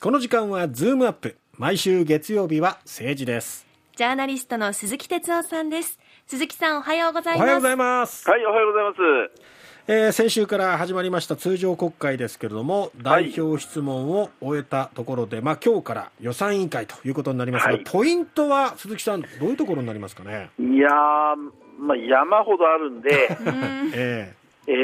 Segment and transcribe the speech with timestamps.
[0.00, 1.36] この時間はズームアップ。
[1.56, 3.66] 毎週月曜日は政治です。
[3.96, 5.98] ジャーナリストの鈴木哲夫さんです。
[6.24, 7.42] 鈴木さんおはようございます。
[7.42, 8.30] おはようございます。
[8.30, 9.42] はいおはようございます。
[9.88, 20.50] えー、先週から始まりました通常国会ですけれども、代表質問を終えたところで、はい、まあ今日から予算委員会ということになりますが、はい、ポイントは鈴木さん、どういうところになりますかね？
[20.60, 20.90] いや
[21.80, 23.36] まあ、山ほどあるんで、
[23.94, 24.37] えー、
[24.68, 24.74] えー、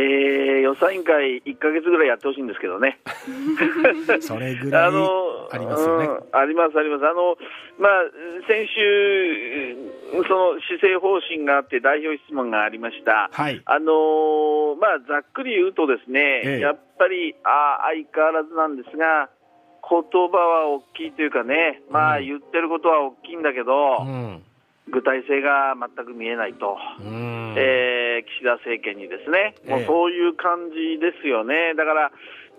[0.61, 3.01] 予算委員会1か月ぐらいやってほしいんですけどね。
[4.21, 4.93] それぐらい
[5.53, 6.09] ありますよね。
[6.33, 7.07] あります、あります。
[7.07, 7.37] あの、
[7.79, 8.03] まあ、
[8.49, 9.77] 先週、
[10.27, 13.29] その施政方針があって、代表質問がありました。
[13.31, 13.61] はい。
[13.67, 19.29] あのまあ、ざっくり言うとですね、ええ、やっぱり、あ相変わらずなんですが、
[19.87, 24.43] 言葉は大きいというかね、まあ、言ってることは大きいんだけど、うん
[24.89, 32.13] 具体性が全く見えないと、えー、岸田政権にですね、もうそういう感じですよね、だから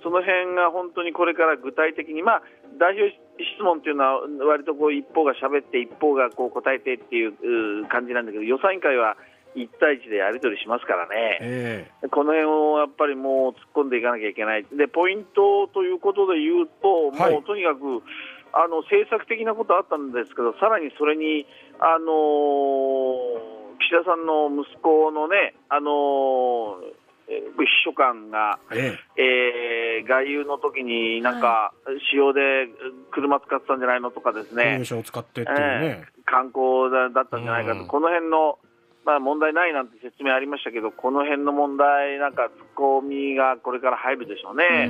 [0.04, 2.44] その辺が本当にこれから具体的に、まあ、
[2.78, 3.10] 代表
[3.40, 9.18] 質問というのは、割とこう一方が喋って、一方がこう答えてっていう感じなんだけど、予算委員会は
[9.56, 18.04] 1対1でやり取りしますからね、えー、この辺をやっぱりもう突っ込んでいかなきゃいけない、でポイントということで言うと、はい、もうとにかく、
[18.54, 21.46] あの政策的なことあったんですけど、さらにそれに、
[21.80, 23.55] あのー、
[23.86, 27.34] 岸田さんの息子のね、あのー秘
[27.84, 30.00] 書官が、ええ。
[30.00, 31.74] えー、外遊の時になんか、
[32.12, 32.68] 使用で
[33.12, 38.60] 車使ってたんじゃないのとかですね、を使ってっていうね、えー、観光だったんじゃないかと、この辺の
[39.06, 44.88] まあ、問題ないなんて説明ありましたけど、この辺の問題、なんかツッコミがこれから入るでしょうね、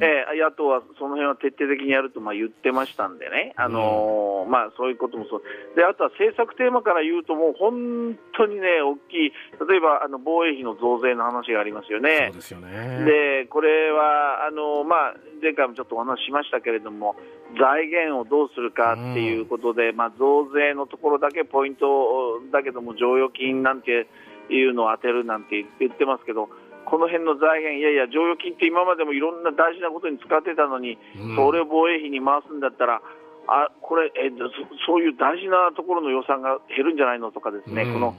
[0.00, 5.42] えー、野党はその辺は徹底的にやるとまあ言ってましたんでね、あのー、まあ、そういうこともそう。
[5.76, 9.32] で、あとは政策テーマから言うと、もう本当にね、大きい、
[9.68, 13.04] 例えばあの防衛費の増税の話がありますよね、そうですよね。
[13.04, 17.16] でこれはあのー、まあ、前回もちょっとお話ししましたけれども、
[17.58, 24.06] 財源をどうするかっていうことで、まあ、増税のところだけポイントだけども、剰余金なんて
[24.50, 26.48] いうのを当てるなんて言ってますけど、
[26.88, 30.96] この辺の財源、いやいや、剰余金って今までもいろんな大事なことに使ってたのに、
[31.36, 33.02] それを防衛費に回すんだったら、
[33.48, 38.16] あこれえそ、そういう大事なところの予算が減るんじゃないのとかですね、この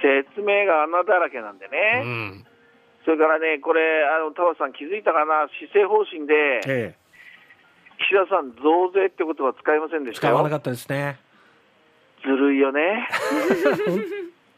[0.00, 2.44] 説明が穴だらけなんでね。
[3.04, 6.34] それからね、これ、あの田畑さん、気づいたかな、施政方針で、
[6.66, 7.06] ええ
[7.98, 11.18] 岸田さん、増税ってことは使いませんでした使わなかったですね。
[12.22, 13.08] ずるいよね。
[13.86, 14.00] 本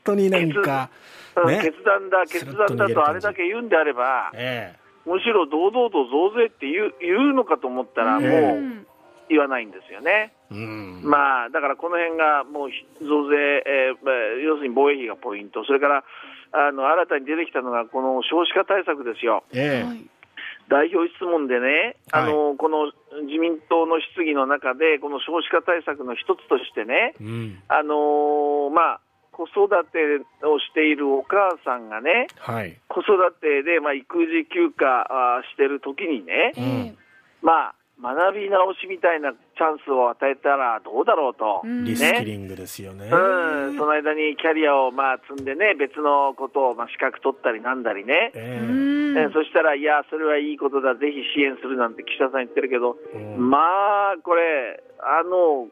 [0.05, 0.91] 当になんか、
[1.47, 8.87] ね、決断だ、決断だとあれだけ言うんであれば、えー、むしろ堂々と増税って言う言うのかと思ったら、もう
[9.29, 10.33] 言わないんですよね。
[10.51, 12.71] うん、まあ、だからこの辺がもう
[13.05, 14.09] 増税、えー、
[14.41, 16.05] 要するに防衛費がポイント、それから
[16.53, 19.45] あの新たに出てきたのが、この少子化対策ですよ。
[19.53, 20.09] えー
[20.69, 22.93] 代表質問でね、あの、はい、この
[23.25, 29.01] 自民党の質疑の中で、この少子化対策の一つとしてね、うん、あのまあ、
[29.39, 35.07] 子育てをしているお母さんがね、はい、子育てで、まあ、育児休暇
[35.55, 36.99] してる時にね、うん、
[37.41, 55.67] まあ、学び直しみたいなチャンスを与えたらどうだろうと、ね、リスキリングですよね、うん、その間にキャリアをまあ積んでね、別のことをまあ資格取ったりなんだりね、えー、えー、そしたら、いや、それはいいことだ、ぜひ支援するなんて岸田さん言ってるけど、うん、まあ、これ、あの、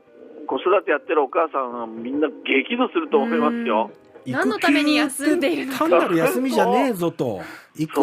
[0.47, 3.91] 子育てやってるお母さんはみんな激怒すると思いますよ。
[4.27, 7.41] 何のために休んでいるのか単なる休みじゃねえぞと。
[7.79, 8.01] 育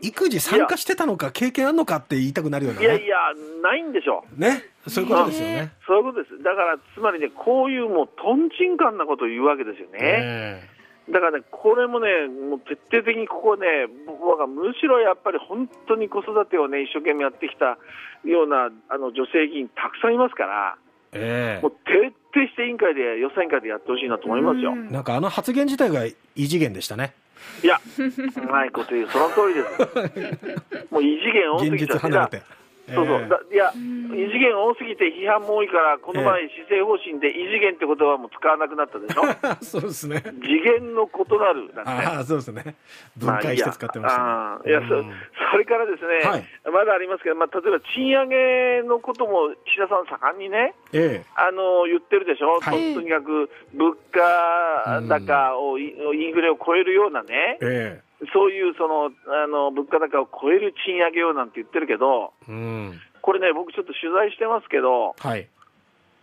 [0.00, 3.16] 育児参加してたのか経験あるのかって言いたくなるような、いやいや
[3.62, 4.40] ないんでしょう。
[4.40, 6.42] ねそういうことですよね、そういうことです。
[6.42, 17.78] だからつまりねこういうもうとんちんかんなことを言うわけですよね、えー、だからねこれもねもう徹底的にここね僕はむしろやっぱり本当に子育てをね一生懸命やってきた
[18.26, 20.78] ようなあの女性議員たくさんいますから
[21.12, 24.74] えー、もう徹底して委員会で、予算委員会でやってほしいなと思いますよ。
[24.74, 27.14] なんかあの発言自体が異次元でしたね。
[27.62, 30.88] いや、うまいこと言う、その通りです。
[30.90, 32.42] もう異次元多すぎちゃって。
[32.88, 39.22] そうそう、いや、異次元多すぎて批判も多いから、この前、施政方針で異次元って言葉も使わなくなったでしょ、
[39.62, 40.20] そうですね。
[40.42, 42.74] 次元の異なるなんて、あそうですね、
[43.16, 45.04] 分解して使ってました、ね、まあ、いやいやそ
[45.52, 55.92] それからですね、はい、まだありますけど、まあ、例えば賃上げのことも岸田さん、盛んにね、ええ、あの言ってるでしょ、はい、とにかく物価高を、イ
[56.28, 57.58] ンフレを超えるようなね。
[57.62, 65.48] ええそういうそのあの物価高を超える賃上げをなんて言ってるけど、うん、これね、僕ちょっと取材してますけど、はい、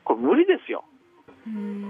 [0.04, 0.84] これ無理ですよ。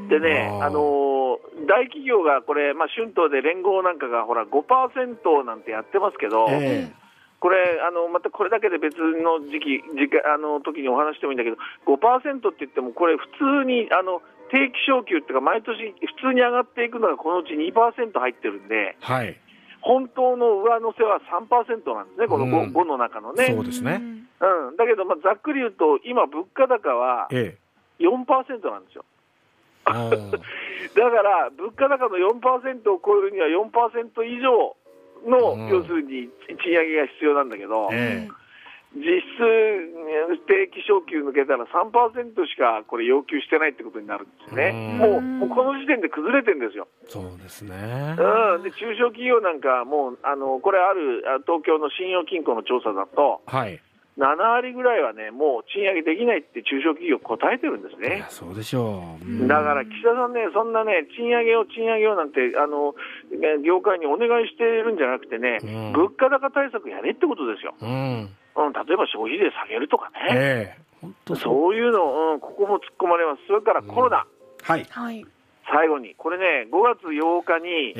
[0.09, 6.93] でね、あの大企業がこれ、まあ、春闘で連合なんかがほら5%なんてやってますけど、えー、
[7.39, 13.27] これあの、またこれだけで別の時期、時あの時にお話してもいいんだけど、5%って言っても、これ、普
[13.63, 14.21] 通にあの
[14.51, 17.73] 定期昇給っていうか、毎年普通に上がっていくのがこのうち2%
[18.19, 19.37] 入ってるんで、はい、
[19.81, 23.47] 本当の上乗せは3%なんですね、この 5,、うん、5の中のね。
[23.47, 24.01] そうですね、
[24.41, 29.05] うん、だけど、まあ、ざっくり言うと、今、物価高は4%なんですよ。
[29.89, 34.75] だから、物価高の4%を超えるには4%以上
[35.25, 36.29] の、要するに
[36.63, 38.33] 賃上げが必要なんだけど、えー、
[38.95, 46.87] 実質、定期昇給抜けたら3%しかこれ要求してないってことになるんですよね、もうもうこの時点で崩れてるんですよ。
[47.05, 53.79] そうですね、うん、で中小企業なんか、もうあのこれある東京の信用金庫の調査だと、はい
[54.19, 58.27] 7割ぐらいはね、もう賃上げできないって中小企業、答えてるんですね。
[58.27, 59.47] そうでしょう。
[59.47, 62.93] だから岸田さんね、そんなね、賃上げを賃上げをなんて、あの
[63.63, 67.73] 業界にお願いしてるんじゃなくてね、うん、物価高対策やれってことですよ。
[67.79, 71.75] うん、うん、例えば消費税下げるとかね、えー、そう。
[71.75, 74.25] いうの、うん、ここも突っ込まれます、それからコロナ、
[74.63, 77.93] はい、最後に、これね、5月8日に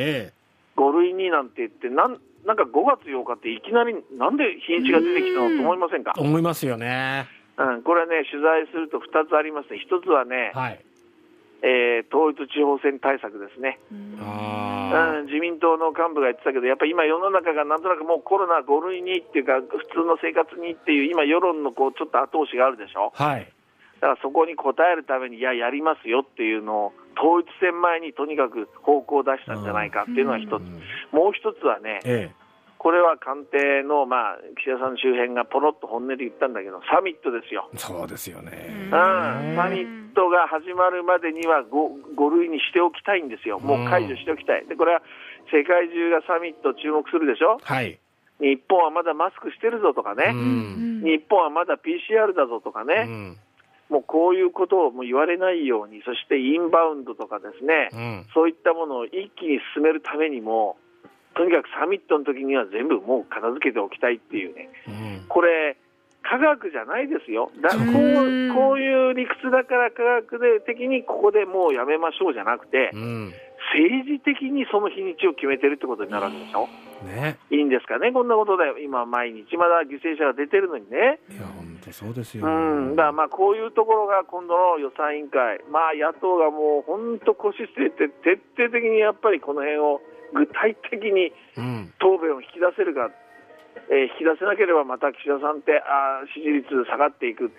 [0.76, 6.14] 5類になんて言って、なんなんか5月8日っていきなり、なんで日にちが出てきたのと思いませんか？
[6.18, 7.28] 思いますよね。
[7.58, 10.80] うん、これね、取材すると2つありますね、1つはね、はい
[11.62, 23.12] えー、統一地方選対策ですね、うん、自民党の幹部が言ってたけど、やっぱり今、世の中がなんとなくもうコロナ5類にっていうか、普通の生活にっていう、今、世論のこうちょっと後押しがあるでしょ？
[23.14, 23.52] はい。
[24.00, 30.52] だからそこに応えるために、いや、やりますよっていうのを、統一戦前にとにかく方向を出したんじゃないかっていうのが一つ、
[31.12, 32.36] もう一つはね、ええ、
[32.78, 37.68] これは官邸の、まあ、岸田さん周辺がポロっと本音で言ったんだけど、サミットですよ。
[37.76, 38.70] そうですよね。
[38.86, 43.60] うん、サミットが始まるまでには 5, 5類にしておきたいんですよ。
[43.60, 44.68] もう解除しておきたい。
[44.68, 45.02] で、これは
[45.48, 47.58] 世界中がサミット注目するでしょ？
[47.64, 47.98] はい。
[48.42, 50.36] 日本はまだマスクしてるぞとかね。
[51.04, 53.38] 日本はまだ PCR だぞとかね。
[53.88, 60.78] もうこういうことをもう言われないように、そしてインバウンドとかですね、うん、そういったものを一気に進めるためにも、
[61.34, 64.92] とにかくサミットの時には全部もう片付けておきたいっていうね、う
[66.40, 67.84] 学じゃないですよ、だこう
[68.56, 73.34] こういう理屈だから科学で的にここでもうやめましょうじゃなくて、うん、
[73.76, 76.68] 政治的にその日にちを決めてるってことになるわけでしょ？
[77.00, 81.20] ね、いいんですかね、こんなことで、今、毎日まだ犠牲者が出てるのにね。
[81.32, 90.02] いや、本当そうですよ、うん、だからまあこういうところが今度の予算委員会、まあ、野党がもう本当、腰据えて、徹底的にやっぱりこの辺を
[90.34, 91.32] 具体的に
[92.00, 93.12] 答弁を引き出せるか、うん、
[93.90, 97.52] えー、引き出せなければまた岸田さんってあ支持率下がっていく。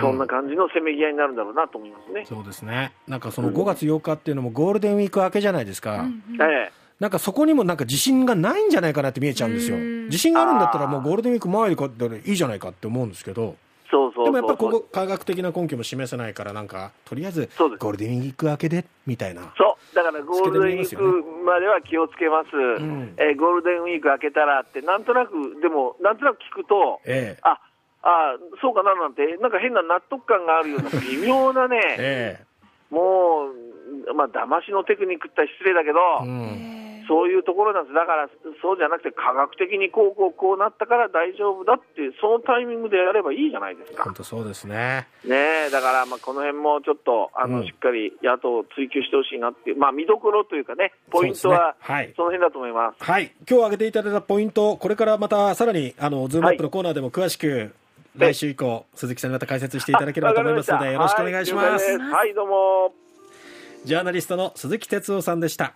[0.00, 13.54] そんな感じのせめぎ合いになるんだろうなと思いますね、うん、そうですね、なんかその5月8日っていうのもゴールデンウィーク明けじゃないですか、うんうん、ええ、なんかそこにもなんか自信がないんじゃないかなって見えちゃうんですよ、自信があるんだったら、もうゴールデンウィーク前に買ったらいいじゃないかって思うんですけど、
[13.88, 19.42] そうそうでもやっぱりここ、科学的な根拠も示せないから、なんか、とりあえずゴールデンウィーク明けでみたいな。
[19.56, 21.02] そうだからゴールデンウィーク
[21.44, 27.58] までは気をつけます、うん、えー、ゴールデンウィーク明けたらって、なんとなく、でも、なんとなく聞くと、ええ、あ
[28.02, 38.28] あそうかななんて、なんか変な納得感があるような、微妙なね、 ええ、もう、まあ、騙しのテクニックって失礼だけど、うんそういうところなんです、だから
[38.62, 44.04] そうじゃなくて、科学的にこうこうこうなったから大丈夫だって、そのタイミングでやればいいじゃないですか。
[44.04, 45.08] 本当そうですね。
[45.24, 51.76] ねだからまあこの辺もちょっとあの、しっかり野党を追及してほしいなっていう、まあ、見どころというかね、ポイントは
[52.16, 57.74] そ,、の辺だと思います、はい、今日挙げていただいたポイント、これからまたさらにあのズームアップのコーナーでも詳しく、
[58.16, 61.98] 来週以降、鈴木さんにまた解説していただければと思いますので、よろしくお願いします。
[61.98, 62.94] はい、どうも。
[63.84, 65.74] ジャーナリストの鈴木哲夫さんでした。